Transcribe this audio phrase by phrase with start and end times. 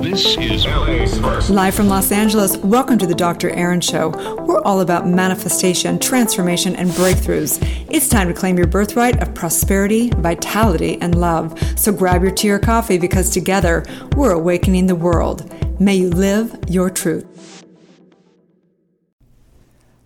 [0.00, 1.50] This is.
[1.50, 3.50] Live from Los Angeles, welcome to the Dr.
[3.50, 4.08] Erin Show.
[4.46, 7.58] We're all about manifestation, transformation, and breakthroughs.
[7.90, 11.62] It's time to claim your birthright of prosperity, vitality, and love.
[11.78, 13.84] So grab your tea or coffee because together
[14.16, 15.52] we're awakening the world.
[15.78, 17.29] May you live your truth.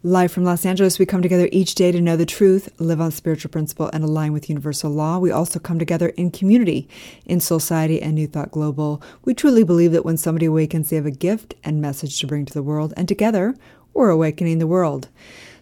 [0.07, 3.11] Live from Los Angeles, we come together each day to know the truth, live on
[3.11, 5.17] spiritual principle, and align with universal law.
[5.19, 6.87] We also come together in community,
[7.25, 9.01] in Soulciety and New Thought Global.
[9.25, 12.45] We truly believe that when somebody awakens, they have a gift and message to bring
[12.45, 13.55] to the world, and together,
[13.95, 15.09] we're awakening the world.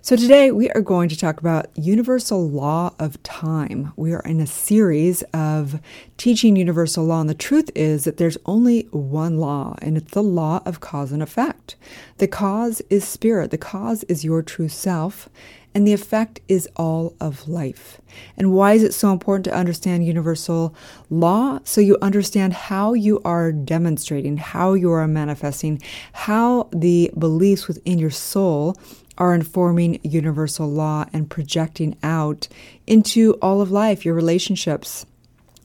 [0.05, 3.93] So, today we are going to talk about universal law of time.
[3.95, 5.81] We are in a series of
[6.17, 10.21] teaching universal law, and the truth is that there's only one law, and it's the
[10.21, 11.77] law of cause and effect.
[12.19, 15.29] The cause is spirit, the cause is your true self,
[15.73, 18.01] and the effect is all of life.
[18.37, 20.75] And why is it so important to understand universal
[21.11, 21.61] law?
[21.63, 25.81] So you understand how you are demonstrating, how you are manifesting,
[26.13, 28.77] how the beliefs within your soul
[29.23, 32.49] are informing universal law and projecting out
[32.89, 35.07] into all of life, your relationships,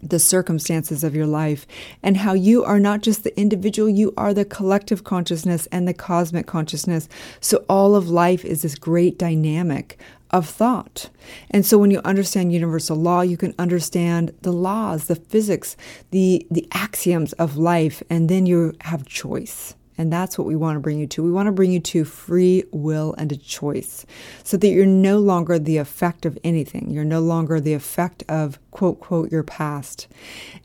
[0.03, 1.65] the circumstances of your life,
[2.03, 5.93] and how you are not just the individual, you are the collective consciousness and the
[5.93, 7.09] cosmic consciousness.
[7.39, 9.99] So all of life is this great dynamic
[10.29, 11.09] of thought.
[11.49, 15.75] And so when you understand universal law, you can understand the laws, the physics,
[16.11, 19.73] the the axioms of life, and then you have choice.
[19.97, 21.23] And that's what we want to bring you to.
[21.23, 24.05] We want to bring you to free will and a choice
[24.43, 26.91] so that you're no longer the effect of anything.
[26.91, 30.07] You're no longer the effect of, quote, quote, your past.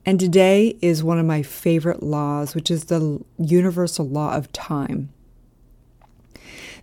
[0.04, 5.10] And today is one of my favorite laws, which is the universal law of time.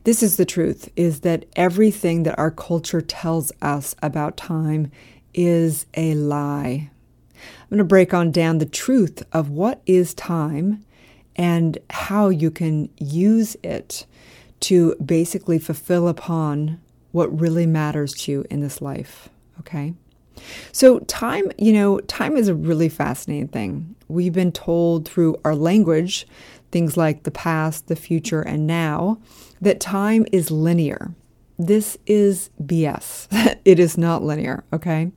[0.06, 4.92] This is the truth is that everything that our culture tells us about time
[5.34, 6.90] is a lie.
[7.36, 10.84] I'm going to break on down the truth of what is time
[11.40, 14.06] and how you can use it
[14.60, 16.82] to basically fulfill upon
[17.14, 19.30] what really matters to you in this life.
[19.62, 19.94] Okay.
[20.74, 23.96] So, time, you know, time is a really fascinating thing.
[24.10, 26.28] We've been told through our language,
[26.72, 29.18] things like the past, the future, and now,
[29.62, 31.14] that time is linear.
[31.58, 33.28] This is BS.
[33.66, 35.14] it is not linear, okay?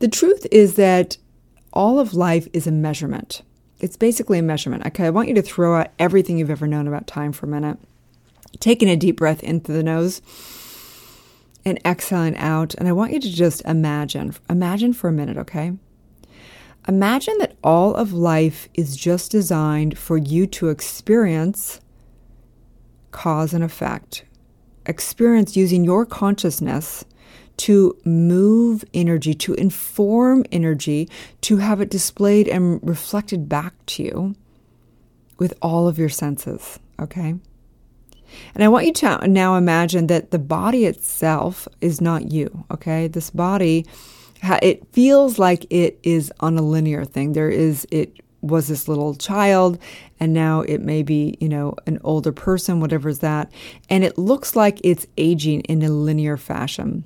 [0.00, 1.18] The truth is that
[1.72, 3.42] all of life is a measurement.
[3.82, 4.86] It's basically a measurement.
[4.86, 7.48] Okay, I want you to throw out everything you've ever known about time for a
[7.48, 7.78] minute.
[8.60, 10.22] Taking a deep breath in through the nose
[11.64, 12.74] and exhaling out.
[12.76, 15.72] And I want you to just imagine, imagine for a minute, okay?
[16.86, 21.80] Imagine that all of life is just designed for you to experience
[23.10, 24.24] cause and effect.
[24.86, 27.04] Experience using your consciousness
[27.62, 31.08] to move energy, to inform energy,
[31.42, 34.34] to have it displayed and reflected back to you
[35.38, 37.36] with all of your senses, okay?
[38.54, 43.06] And I want you to now imagine that the body itself is not you, okay?
[43.06, 43.86] This body,
[44.42, 47.32] it feels like it is on a linear thing.
[47.32, 49.78] There is, it was this little child
[50.18, 53.52] and now it may be, you know, an older person, whatever is that.
[53.88, 57.04] And it looks like it's aging in a linear fashion.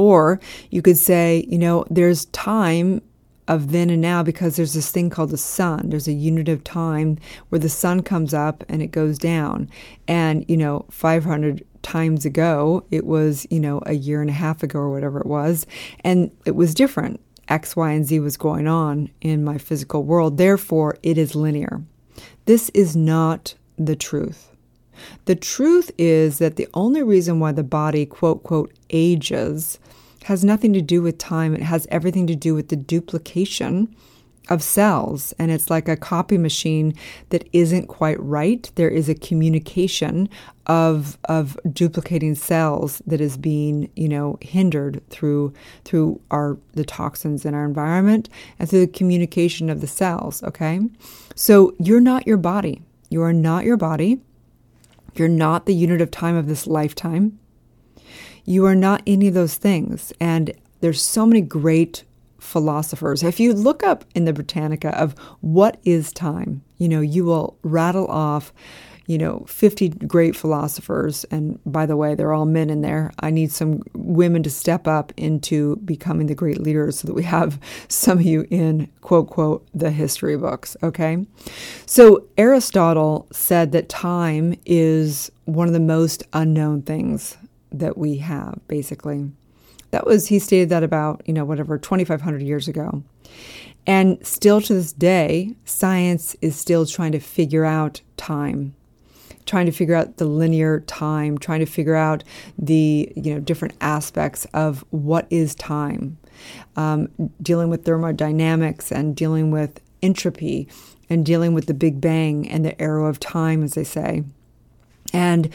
[0.00, 0.40] Or
[0.70, 3.02] you could say, you know, there's time
[3.48, 5.90] of then and now because there's this thing called the sun.
[5.90, 7.18] There's a unit of time
[7.50, 9.68] where the sun comes up and it goes down.
[10.08, 14.62] And, you know, 500 times ago, it was, you know, a year and a half
[14.62, 15.66] ago or whatever it was.
[16.02, 17.20] And it was different.
[17.48, 20.38] X, Y, and Z was going on in my physical world.
[20.38, 21.82] Therefore, it is linear.
[22.46, 24.50] This is not the truth.
[25.24, 29.78] The truth is that the only reason why the body, quote, quote, ages
[30.24, 31.54] has nothing to do with time.
[31.54, 33.94] It has everything to do with the duplication
[34.48, 35.32] of cells.
[35.38, 36.92] And it's like a copy machine
[37.28, 38.70] that isn't quite right.
[38.74, 40.28] There is a communication
[40.66, 45.52] of, of duplicating cells that is being, you know, hindered through,
[45.84, 48.28] through our, the toxins in our environment
[48.58, 50.42] and through the communication of the cells.
[50.42, 50.80] Okay.
[51.36, 52.82] So you're not your body.
[53.08, 54.20] You are not your body.
[55.14, 57.38] You're not the unit of time of this lifetime.
[58.44, 60.12] You are not any of those things.
[60.20, 62.04] And there's so many great
[62.38, 63.22] philosophers.
[63.22, 67.58] If you look up in the Britannica of what is time, you know, you will
[67.62, 68.52] rattle off,
[69.10, 71.24] you know, 50 great philosophers.
[71.32, 73.10] And by the way, they're all men in there.
[73.18, 77.24] I need some women to step up into becoming the great leaders so that we
[77.24, 77.58] have
[77.88, 80.76] some of you in quote, quote, the history books.
[80.84, 81.26] Okay.
[81.86, 87.36] So Aristotle said that time is one of the most unknown things
[87.72, 89.28] that we have, basically.
[89.90, 93.02] That was, he stated that about, you know, whatever, 2,500 years ago.
[93.88, 98.76] And still to this day, science is still trying to figure out time
[99.46, 102.24] trying to figure out the linear time, trying to figure out
[102.58, 106.18] the you know different aspects of what is time,
[106.76, 107.08] um,
[107.42, 110.68] dealing with thermodynamics and dealing with entropy
[111.08, 114.22] and dealing with the Big Bang and the arrow of time, as they say.
[115.12, 115.50] And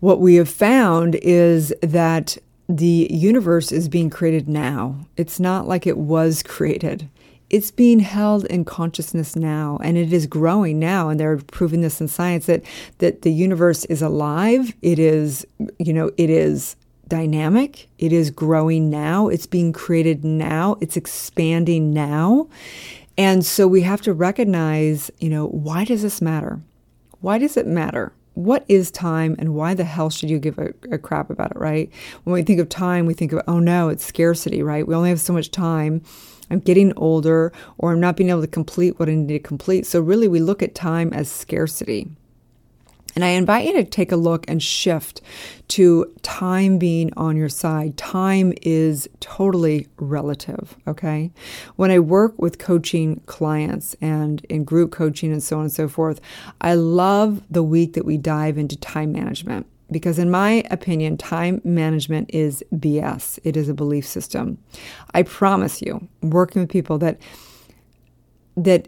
[0.00, 2.36] what we have found is that
[2.68, 5.06] the universe is being created now.
[5.16, 7.08] It's not like it was created
[7.50, 12.00] it's being held in consciousness now and it is growing now and they're proving this
[12.00, 12.62] in science that
[12.98, 15.46] that the universe is alive it is
[15.78, 16.76] you know it is
[17.08, 22.48] dynamic it is growing now it's being created now it's expanding now.
[23.16, 26.60] And so we have to recognize you know why does this matter?
[27.20, 30.72] Why does it matter what is time and why the hell should you give a,
[30.92, 31.90] a, crap about it, right?
[32.22, 34.86] When we think of time, we think of, oh no, it's scarcity, right?
[34.86, 36.02] We only have so much time.
[36.48, 39.86] I'm getting older or I'm not being able to complete what I need to complete.
[39.86, 42.06] So, really, we look at time as scarcity.
[43.18, 45.22] And I invite you to take a look and shift
[45.66, 47.96] to time being on your side.
[47.96, 51.32] Time is totally relative, okay?
[51.74, 55.88] When I work with coaching clients and in group coaching and so on and so
[55.88, 56.20] forth,
[56.60, 61.60] I love the week that we dive into time management because, in my opinion, time
[61.64, 63.40] management is BS.
[63.42, 64.58] It is a belief system.
[65.12, 67.20] I promise you, working with people, that
[68.56, 68.86] that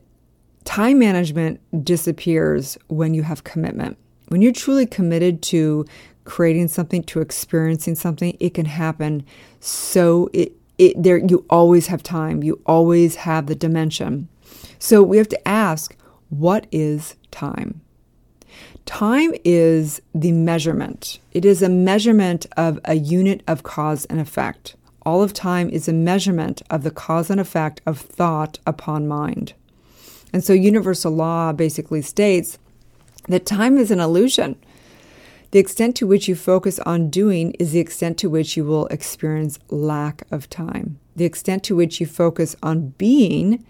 [0.63, 3.99] time management disappears when you have commitment.
[4.31, 5.85] When you're truly committed to
[6.23, 9.25] creating something, to experiencing something, it can happen.
[9.59, 12.45] So it, it there you always have time.
[12.45, 14.29] You always have the dimension.
[14.79, 15.97] So we have to ask,
[16.29, 17.81] what is time?
[18.87, 21.19] Time is the measurement.
[21.33, 24.77] It is a measurement of a unit of cause and effect.
[25.05, 29.55] All of time is a measurement of the cause and effect of thought upon mind.
[30.33, 32.60] And so universal law basically states
[33.33, 34.57] that time is an illusion.
[35.53, 38.87] The extent to which you focus on doing is the extent to which you will
[38.87, 41.01] experience lack of time.
[41.17, 43.65] The extent to which you focus on being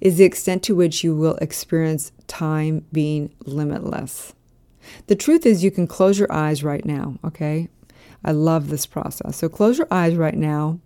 [0.00, 4.34] is the extent to which you will experience time being limitless.
[5.08, 7.68] The truth is, you can close your eyes right now, okay?
[8.24, 9.36] I love this process.
[9.36, 10.80] So close your eyes right now.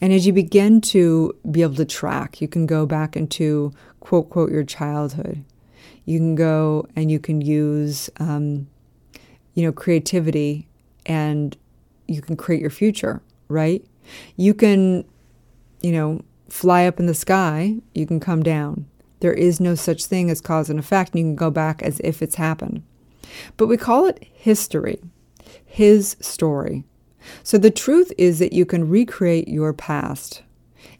[0.00, 4.30] And as you begin to be able to track, you can go back into quote,
[4.30, 5.44] quote, your childhood.
[6.04, 8.66] You can go and you can use, um,
[9.54, 10.66] you know, creativity
[11.06, 11.56] and
[12.08, 13.84] you can create your future, right?
[14.36, 15.04] You can,
[15.80, 18.86] you know, fly up in the sky, you can come down.
[19.20, 22.00] There is no such thing as cause and effect, and you can go back as
[22.00, 22.82] if it's happened.
[23.56, 25.00] But we call it history,
[25.64, 26.84] his story.
[27.42, 30.42] So the truth is that you can recreate your past.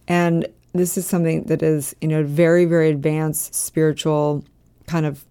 [0.06, 4.44] And this is something that is, you know, very, very advanced spiritual
[4.92, 5.24] kind of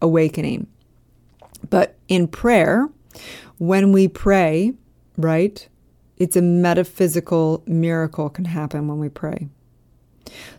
[0.00, 0.66] awakening.
[1.68, 2.88] But in prayer,
[3.58, 4.72] when we pray,
[5.18, 5.68] right,
[6.16, 9.48] it's a metaphysical miracle can happen when we pray.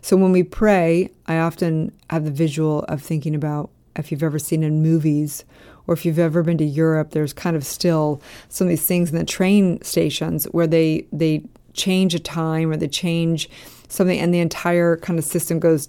[0.02, 4.38] So when we pray, I often have the visual of thinking about if you've ever
[4.38, 5.44] seen in movies
[5.88, 9.10] or if you've ever been to Europe, there's kind of still some of these things
[9.10, 11.42] in the train stations where they they
[11.72, 13.50] change a time or they change
[13.92, 15.86] something and the entire kind of system goes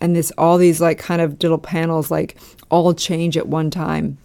[0.00, 2.36] and this all these like kind of little panels like
[2.68, 4.18] all change at one time.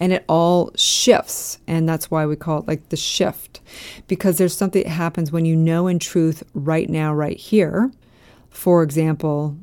[0.00, 3.60] And it all shifts and that's why we call it like the shift.
[4.08, 7.90] Because there's something that happens when you know in truth right now right here.
[8.50, 9.56] For example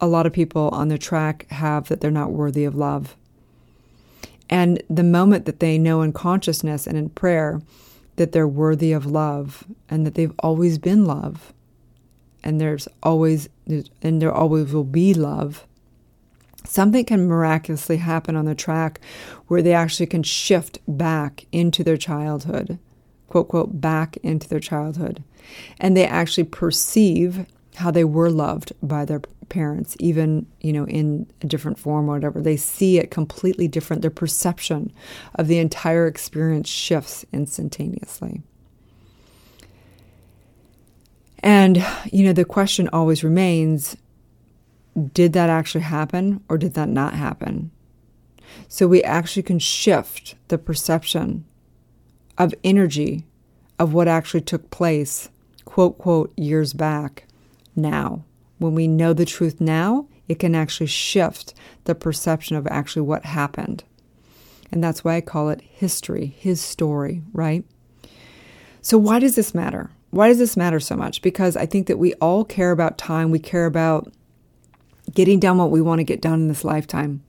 [0.00, 3.16] a lot of people on the track have that they're not worthy of love.
[4.48, 7.60] And the moment that they know in consciousness and in prayer
[8.20, 11.54] that they're worthy of love and that they've always been love.
[12.44, 15.66] And there's always and there always will be love.
[16.66, 19.00] Something can miraculously happen on the track
[19.46, 22.78] where they actually can shift back into their childhood
[23.30, 25.24] quote quote back into their childhood.
[25.78, 27.46] And they actually perceive
[27.76, 32.14] how they were loved by their parents, even, you know, in a different form or
[32.14, 32.40] whatever.
[32.40, 34.00] They see it completely different.
[34.00, 34.92] Their perception
[35.34, 38.42] of the entire experience shifts instantaneously.
[41.40, 43.96] And, you know, the question always remains
[45.14, 47.70] did that actually happen or did that not happen?
[48.68, 51.44] So we actually can shift the perception
[52.36, 53.24] of energy
[53.78, 55.30] of what actually took place,
[55.64, 57.26] quote, quote, years back,
[57.76, 58.24] now.
[58.60, 63.24] When we know the truth now, it can actually shift the perception of actually what
[63.24, 63.84] happened.
[64.70, 67.64] And that's why I call it history, his story, right?
[68.82, 69.90] So, why does this matter?
[70.10, 71.22] Why does this matter so much?
[71.22, 73.30] Because I think that we all care about time.
[73.30, 74.12] We care about
[75.14, 77.22] getting done what we want to get done in this lifetime.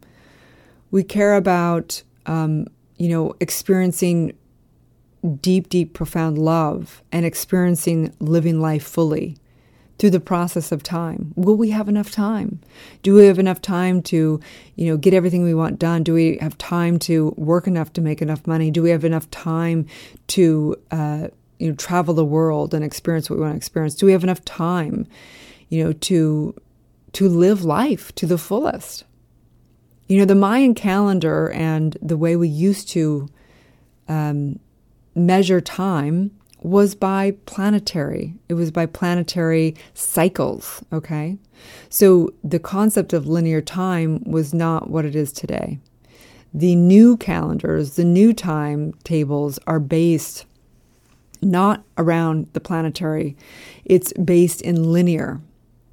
[0.92, 4.38] We care about, um, you know, experiencing
[5.40, 9.38] deep, deep, profound love and experiencing living life fully
[10.02, 11.32] through the process of time.
[11.36, 12.60] Will we have enough time?
[13.04, 14.40] Do we have enough time to,
[14.76, 16.02] you know, get everything we want done?
[16.02, 18.72] Do we have time to work enough to make enough money?
[18.72, 19.86] Do we have enough time
[20.30, 21.28] to, uh,
[21.60, 23.94] you know, travel the world and experience what we want to experience?
[23.94, 25.06] Do we have enough time,
[25.70, 26.56] you know, to
[27.14, 29.04] to live life to the fullest?
[30.08, 33.30] You know, the Mayan calendar and the way we used to
[34.08, 34.58] um,
[35.14, 36.32] measure time
[36.62, 38.36] was by planetary.
[38.48, 41.38] It was by planetary cycles, okay?
[41.90, 45.80] So the concept of linear time was not what it is today.
[46.54, 50.46] The new calendars, the new timetables are based
[51.42, 53.36] not around the planetary,
[53.84, 55.42] it's based in linear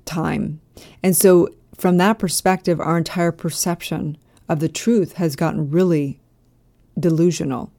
[0.05, 0.61] time.
[1.03, 6.19] And so, from that perspective, our entire perception of the truth has gotten really
[6.99, 7.71] delusional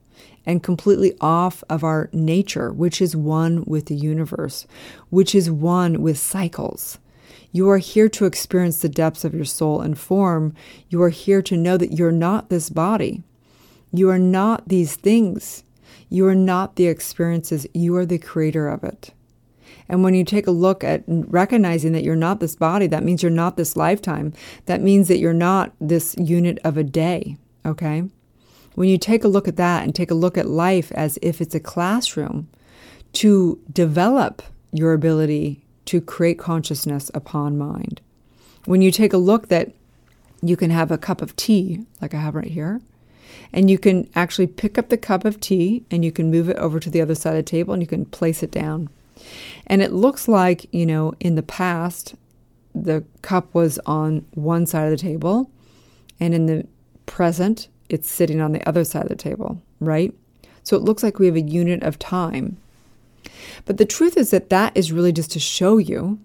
[0.49, 4.65] and completely off of our nature, which is one with the universe,
[5.11, 6.97] which is one with cycles.
[7.51, 10.55] You are here to experience the depths of your soul and form.
[10.89, 13.21] You are here to know that you're not this body.
[13.93, 15.63] You are not these things.
[16.09, 17.67] You are not the experiences.
[17.75, 19.11] You are the creator of it.
[19.87, 23.21] And when you take a look at recognizing that you're not this body, that means
[23.21, 24.33] you're not this lifetime.
[24.65, 27.37] That means that you're not this unit of a day.
[27.67, 28.05] Okay?
[28.75, 31.41] When you take a look at that and take a look at life as if
[31.41, 32.47] it's a classroom,
[33.13, 38.01] to develop your ability to create consciousness upon mind.
[38.65, 39.71] When you take a look that
[40.41, 42.81] you can have a cup of tea, like I have right here,
[43.51, 46.57] and you can actually pick up the cup of tea and you can move it
[46.57, 48.89] over to the other side of the table and you can place it down.
[49.65, 52.15] And it looks like, you know, in the past,
[52.75, 55.49] the cup was on one side of the table,
[56.19, 56.67] and in the
[57.05, 60.13] present, it's sitting on the other side of the table, right?
[60.63, 62.57] So it looks like we have a unit of time.
[63.65, 66.19] But the truth is that that is really just to show you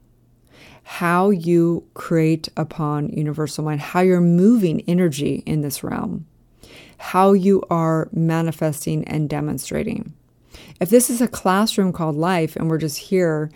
[0.84, 6.26] how you create upon universal mind, how you're moving energy in this realm,
[6.98, 10.12] how you are manifesting and demonstrating.
[10.80, 13.50] If this is a classroom called life and we're just here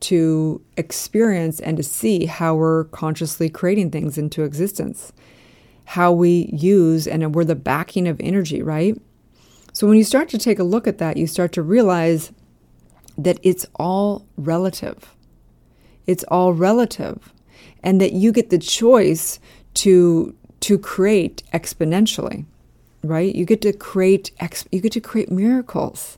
[0.00, 5.12] to experience and to see how we're consciously creating things into existence,
[5.92, 8.98] how we use and we're the backing of energy, right?
[9.74, 12.32] So when you start to take a look at that, you start to realize
[13.18, 15.14] that it's all relative.
[16.06, 17.34] It's all relative.
[17.82, 19.38] And that you get the choice
[19.74, 22.46] to to create exponentially,
[23.04, 23.34] right?
[23.34, 26.16] You get to create ex- you get to create miracles.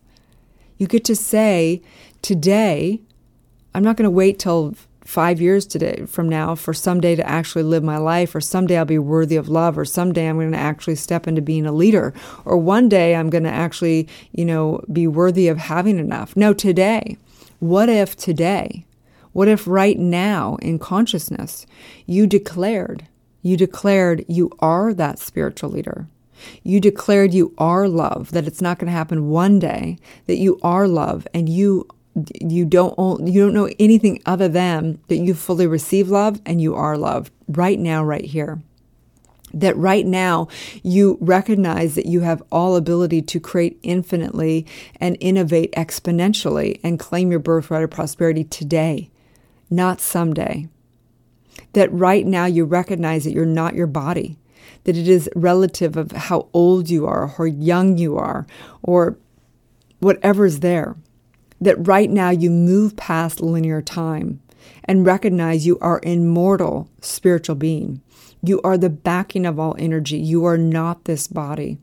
[0.78, 1.82] You get to say
[2.22, 3.00] today,
[3.74, 7.62] I'm not going to wait till five years today from now for someday to actually
[7.62, 10.58] live my life or someday I'll be worthy of love or someday I'm going to
[10.58, 14.82] actually step into being a leader or one day I'm going to actually, you know,
[14.92, 16.36] be worthy of having enough.
[16.36, 17.16] No, today.
[17.60, 18.86] What if today?
[19.32, 21.66] What if right now in consciousness
[22.06, 23.06] you declared,
[23.42, 26.06] you declared you are that spiritual leader?
[26.62, 30.58] You declared you are love, that it's not going to happen one day, that you
[30.62, 31.88] are love and you
[32.40, 36.74] you don't you don't know anything other than that you fully receive love and you
[36.74, 38.62] are loved right now right here.
[39.52, 40.48] That right now
[40.82, 44.66] you recognize that you have all ability to create infinitely
[45.00, 49.10] and innovate exponentially and claim your birthright of prosperity today
[49.70, 50.68] not someday.
[51.72, 54.38] That right now you recognize that you're not your body
[54.84, 58.46] that it is relative of how old you are or how young you are
[58.82, 59.18] or
[60.00, 60.96] whatever's there
[61.64, 64.40] that right now you move past linear time
[64.84, 68.00] and recognize you are immortal spiritual being.
[68.42, 70.18] You are the backing of all energy.
[70.18, 71.78] You are not this body.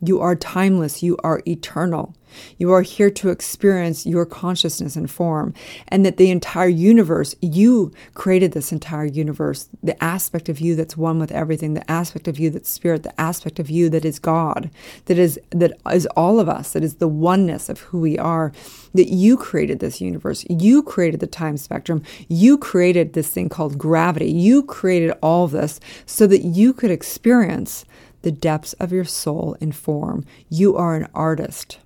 [0.00, 1.02] You are timeless.
[1.02, 2.14] You are eternal.
[2.58, 5.54] You are here to experience your consciousness and form,
[5.88, 10.96] and that the entire universe, you created this entire universe, the aspect of you that's
[10.96, 14.18] one with everything, the aspect of you that's spirit, the aspect of you that is
[14.18, 14.70] God,
[15.06, 18.52] that is that is all of us, that is the oneness of who we are,
[18.94, 20.44] that you created this universe.
[20.48, 22.02] You created the time spectrum.
[22.28, 24.30] You created this thing called gravity.
[24.30, 27.84] You created all of this so that you could experience
[28.22, 30.24] the depths of your soul in form.
[30.48, 31.78] You are an artist.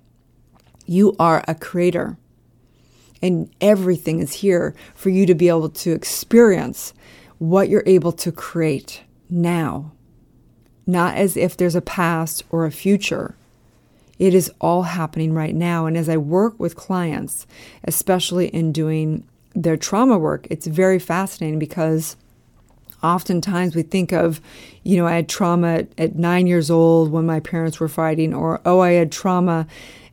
[0.85, 2.17] You are a creator.
[3.21, 6.93] And everything is here for you to be able to experience
[7.37, 9.91] what you're able to create now.
[10.87, 13.35] Not as if there's a past or a future.
[14.17, 15.85] It is all happening right now.
[15.85, 17.47] And as I work with clients,
[17.83, 22.15] especially in doing their trauma work, it's very fascinating because
[23.03, 24.41] oftentimes we think of,
[24.83, 28.61] you know, I had trauma at nine years old when my parents were fighting, or,
[28.65, 29.67] oh, I had trauma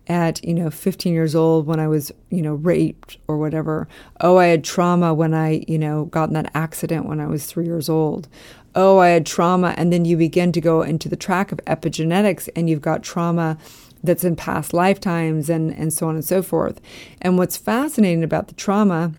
[0.08, 3.86] at, you know, 15 years old when I was, you know, raped or whatever.
[4.20, 7.46] Oh, I had trauma when I, you know, got in that accident when I was
[7.46, 8.26] three years old.
[8.74, 9.74] Oh, I had trauma.
[9.76, 13.58] And then you begin to go into the track of epigenetics and you've got trauma
[14.02, 16.80] that's in past lifetimes and, and so on and so forth.
[17.20, 19.12] And what's fascinating about the trauma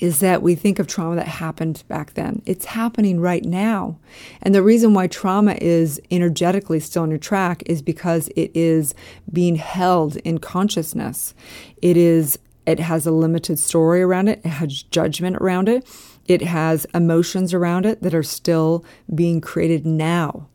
[0.00, 2.42] is that we think of trauma that happened back then.
[2.46, 3.98] It's happening right now.
[4.42, 8.94] And the reason why trauma is energetically still on your track is because it is
[9.30, 11.34] being held in consciousness.
[11.82, 15.88] It is it has a limited story around it, it has judgment around it,
[16.26, 20.46] it has emotions around it that are still being created now.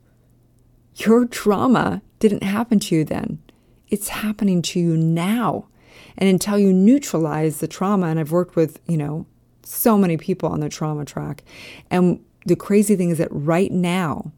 [0.94, 3.42] Your trauma didn't happen to you then.
[3.88, 5.66] It's happening to you now.
[6.16, 9.26] And until you neutralize the trauma, and I've worked with, you know,
[9.66, 11.42] so many people on the trauma track.
[11.90, 14.32] And the crazy thing is that right now,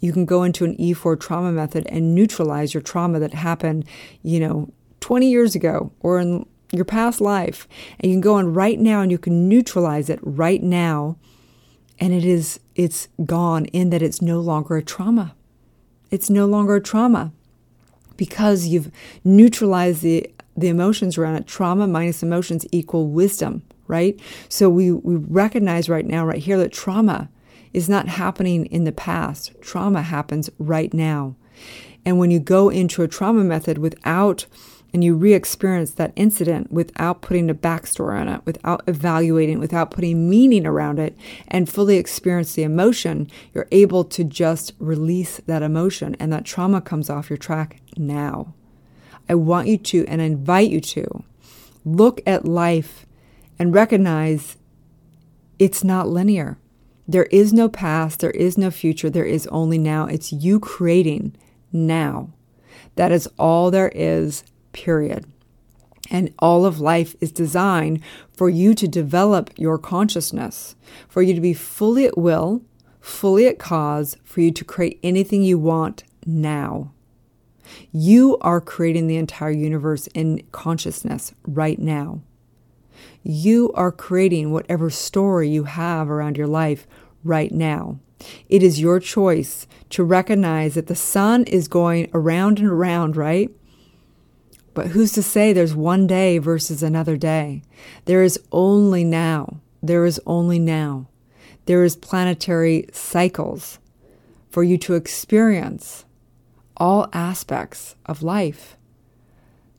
[0.00, 3.86] you can go into an E4 trauma method and neutralize your trauma that happened,
[4.22, 7.66] you know, 20 years ago or in your past life.
[7.98, 11.16] And you can go in right now and you can neutralize it right now.
[11.98, 15.34] And it is, it's gone in that it's no longer a trauma.
[16.10, 17.32] It's no longer a trauma
[18.16, 18.90] because you've
[19.24, 21.46] neutralized the, the emotions around it.
[21.46, 24.18] Trauma minus emotions equal wisdom right?
[24.48, 27.28] So we, we recognize right now, right here, that trauma
[27.72, 29.52] is not happening in the past.
[29.60, 31.36] Trauma happens right now.
[32.04, 34.46] And when you go into a trauma method without,
[34.92, 39.90] and you re experience that incident without putting a backstory on it, without evaluating, without
[39.90, 41.16] putting meaning around it,
[41.48, 46.80] and fully experience the emotion, you're able to just release that emotion and that trauma
[46.80, 48.54] comes off your track now.
[49.28, 51.24] I want you to, and I invite you to,
[51.84, 53.03] look at life
[53.58, 54.56] and recognize
[55.58, 56.58] it's not linear.
[57.06, 60.06] There is no past, there is no future, there is only now.
[60.06, 61.36] It's you creating
[61.72, 62.30] now.
[62.96, 65.26] That is all there is, period.
[66.10, 68.00] And all of life is designed
[68.32, 70.76] for you to develop your consciousness,
[71.08, 72.62] for you to be fully at will,
[73.00, 76.92] fully at cause, for you to create anything you want now.
[77.92, 82.20] You are creating the entire universe in consciousness right now.
[83.26, 86.86] You are creating whatever story you have around your life
[87.24, 87.98] right now.
[88.50, 93.50] It is your choice to recognize that the sun is going around and around, right?
[94.74, 97.62] But who's to say there's one day versus another day?
[98.04, 99.60] There is only now.
[99.82, 101.08] There is only now.
[101.64, 103.78] There is planetary cycles
[104.50, 106.04] for you to experience
[106.76, 108.76] all aspects of life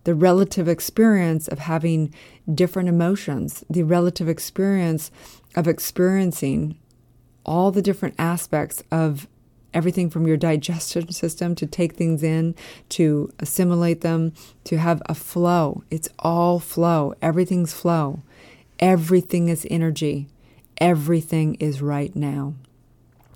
[0.05, 2.13] the relative experience of having
[2.51, 5.11] different emotions, the relative experience
[5.55, 6.77] of experiencing
[7.45, 9.27] all the different aspects of
[9.73, 12.55] everything from your digestion system to take things in,
[12.87, 15.83] to assimilate them, to have a flow.
[15.91, 17.13] It's all flow.
[17.21, 18.21] Everything's flow.
[18.79, 20.27] Everything is energy.
[20.77, 22.53] Everything is right now.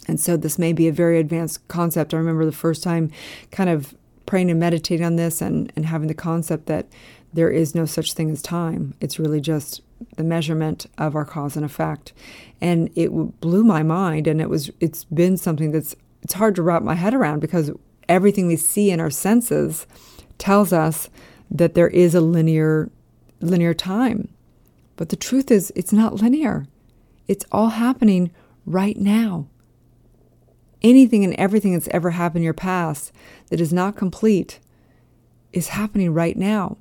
[0.07, 2.13] And so this may be a very advanced concept.
[2.13, 3.11] I remember the first time
[3.51, 3.93] kind of
[4.29, 6.85] praying and meditating on this and, and having the concept that
[7.33, 8.93] there is no such thing as time.
[9.01, 9.81] It's really just
[10.17, 12.13] the measurement of our cause and effect.
[12.61, 13.09] And it
[13.41, 14.27] blew my mind.
[14.27, 17.71] And it was, it's been something that's, it's hard to wrap my head around because
[18.07, 19.87] everything we see in our senses
[20.37, 21.09] tells us
[21.49, 22.91] that there is a linear,
[23.41, 24.29] linear time.
[24.95, 26.67] But the truth is, it's not linear.
[27.27, 28.29] It's all happening
[28.67, 29.47] right now
[30.81, 33.11] anything and everything that's ever happened in your past
[33.49, 34.59] that is not complete
[35.51, 36.77] is happening right now.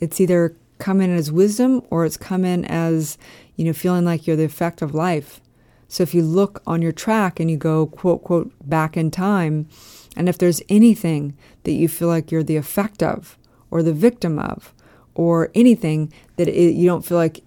[0.00, 3.18] It's either come in as wisdom or it's come in as,
[3.56, 5.40] you know, feeling like you're the effect of life.
[5.88, 9.68] So if you look on your track and you go, quote, quote, back in time,
[10.16, 13.38] and if there's anything that you feel like you're the effect of
[13.70, 14.72] or the victim of,
[15.14, 17.42] or anything that it, you don't feel like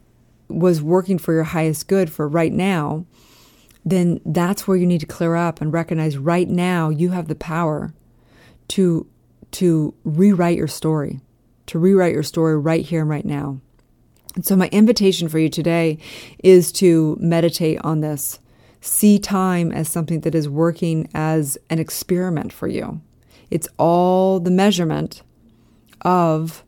[0.48, 3.06] was working for your highest good for right now,
[3.92, 7.36] then that's where you need to clear up and recognize right now you have the
[7.36, 7.94] power
[8.70, 9.08] to
[9.50, 11.22] to rewrite your story,
[11.68, 13.62] to rewrite your story right here and right now.
[14.36, 15.98] And so my invitation for you today
[16.44, 18.40] is to meditate on this.
[18.82, 23.02] See time as something that is working as an experiment for you.
[23.50, 25.24] It's all the measurement
[26.02, 26.64] of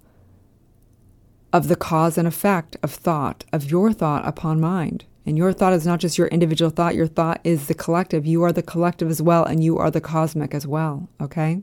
[1.52, 5.04] of the cause and effect of thought, of your thought upon mind.
[5.30, 8.26] And your thought is not just your individual thought, your thought is the collective.
[8.26, 11.62] You are the collective as well, and you are the cosmic as well, okay?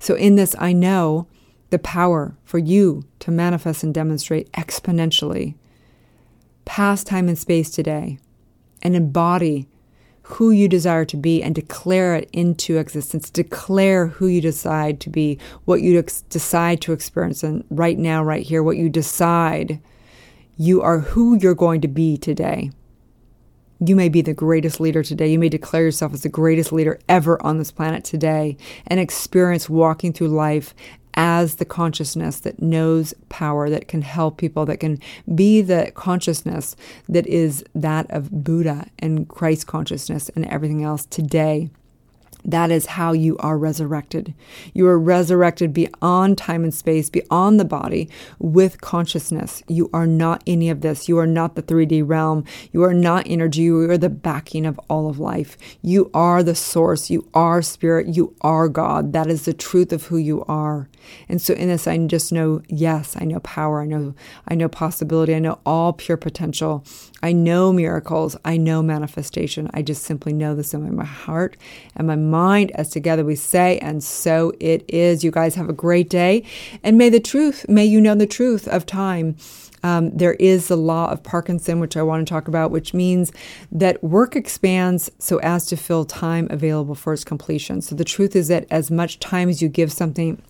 [0.00, 1.28] So, in this, I know
[1.70, 5.54] the power for you to manifest and demonstrate exponentially
[6.64, 8.18] past time and space today
[8.82, 9.68] and embody
[10.22, 13.30] who you desire to be and declare it into existence.
[13.30, 18.24] Declare who you decide to be, what you ex- decide to experience, and right now,
[18.24, 19.80] right here, what you decide.
[20.58, 22.70] You are who you're going to be today.
[23.78, 25.30] You may be the greatest leader today.
[25.30, 29.68] You may declare yourself as the greatest leader ever on this planet today and experience
[29.68, 30.74] walking through life
[31.12, 34.98] as the consciousness that knows power, that can help people, that can
[35.34, 36.74] be the consciousness
[37.06, 41.70] that is that of Buddha and Christ consciousness and everything else today.
[42.46, 44.32] That is how you are resurrected.
[44.72, 49.64] You are resurrected beyond time and space, beyond the body, with consciousness.
[49.66, 51.08] You are not any of this.
[51.08, 52.44] You are not the 3D realm.
[52.72, 53.62] You are not energy.
[53.62, 55.58] You are the backing of all of life.
[55.82, 57.10] You are the source.
[57.10, 58.14] You are spirit.
[58.14, 59.12] You are God.
[59.12, 60.88] That is the truth of who you are.
[61.28, 63.82] And so in this, I just know, yes, I know power.
[63.82, 64.14] I know,
[64.48, 65.34] I know possibility.
[65.34, 66.84] I know all pure potential.
[67.22, 68.36] I know miracles.
[68.44, 69.70] I know manifestation.
[69.74, 71.56] I just simply know this in my heart
[71.96, 75.24] and my mind as together we say, and so it is.
[75.24, 76.44] You guys have a great day.
[76.82, 79.36] And may the truth, may you know the truth of time.
[79.82, 83.32] Um, there is the law of Parkinson, which I want to talk about, which means
[83.70, 87.80] that work expands so as to fill time available for its completion.
[87.80, 90.42] So the truth is that as much time as you give something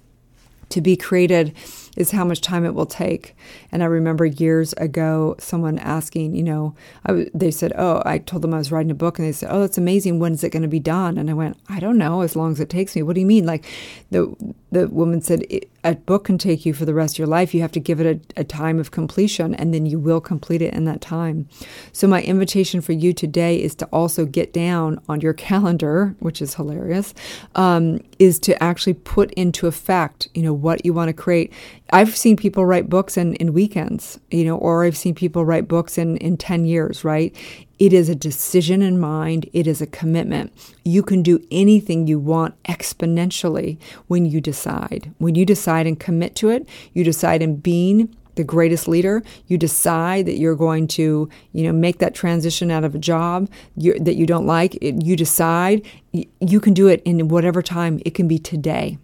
[0.68, 1.54] to be created
[1.96, 3.34] is how much time it will take.
[3.72, 6.74] And I remember years ago someone asking, you know,
[7.06, 9.48] I, they said, Oh, I told them I was writing a book, and they said,
[9.50, 10.18] Oh, that's amazing.
[10.18, 11.18] When is it going to be done?
[11.18, 13.02] And I went, I don't know, as long as it takes me.
[13.02, 13.46] What do you mean?
[13.46, 13.64] Like
[14.10, 14.34] the
[14.70, 15.44] the woman said,
[15.86, 17.54] a book can take you for the rest of your life.
[17.54, 20.60] You have to give it a, a, time of completion, and then you will complete
[20.60, 21.48] it in that time.
[21.92, 26.42] So, my invitation for you today is to also get down on your calendar, which
[26.42, 27.14] is hilarious,
[27.54, 31.52] um, is to actually put into effect, you know, what you want to create.
[31.90, 35.68] I've seen people write books in, in weekends, you know, or I've seen people write
[35.68, 37.34] books in, in 10 years, right?
[37.78, 39.48] It is a decision in mind.
[39.52, 40.52] It is a commitment.
[40.84, 45.12] You can do anything you want exponentially when you decide.
[45.18, 49.22] When you decide and commit to it, you decide in being the greatest leader.
[49.46, 53.50] You decide that you're going to, you know, make that transition out of a job
[53.76, 54.78] that you don't like.
[54.80, 58.00] you decide you can do it in whatever time.
[58.06, 58.98] It can be today.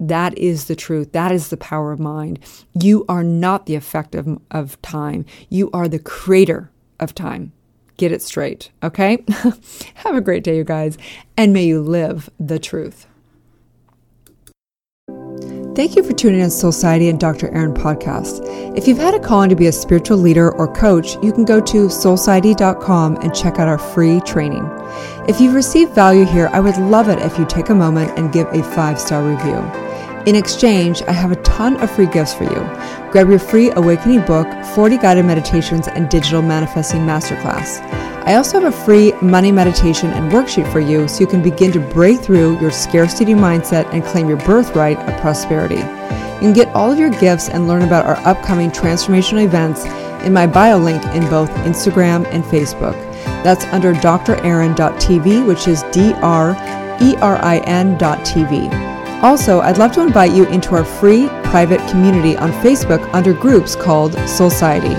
[0.00, 1.12] That is the truth.
[1.12, 2.38] That is the power of mind.
[2.80, 5.24] You are not the effect of, of time.
[5.48, 7.52] You are the creator of time.
[7.98, 9.24] Get it straight, okay?
[9.94, 10.96] Have a great day, you guys,
[11.36, 13.06] and may you live the truth.
[15.74, 17.52] Thank you for tuning in to Soulciety and Dr.
[17.54, 18.40] Erin podcast.
[18.76, 21.60] If you've had a calling to be a spiritual leader or coach, you can go
[21.60, 24.64] to soulciety.com and check out our free training.
[25.28, 28.32] If you've received value here, I would love it if you take a moment and
[28.32, 29.87] give a five star review.
[30.28, 32.60] In exchange, I have a ton of free gifts for you.
[33.10, 37.80] Grab your free Awakening book, 40 guided meditations, and digital manifesting masterclass.
[38.26, 41.72] I also have a free money meditation and worksheet for you so you can begin
[41.72, 45.76] to break through your scarcity mindset and claim your birthright of prosperity.
[45.76, 49.86] You can get all of your gifts and learn about our upcoming transformational events
[50.26, 52.92] in my bio link in both Instagram and Facebook.
[53.44, 56.50] That's under drerin.tv, which is D R
[57.00, 58.97] E R I N.tv.
[59.22, 63.74] Also, I'd love to invite you into our free private community on Facebook under groups
[63.74, 64.94] called Soulciety.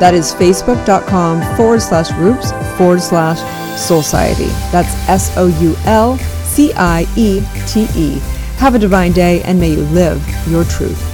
[0.00, 3.38] That is facebook.com forward slash groups forward slash
[3.78, 4.48] Soulciety.
[4.72, 8.18] That's S O U L C I E T E.
[8.56, 11.09] Have a divine day and may you live your truth.